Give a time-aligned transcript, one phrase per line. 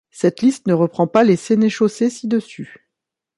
[0.09, 2.89] Cette liste ne reprend pas les sénéchaussées ci-dessus.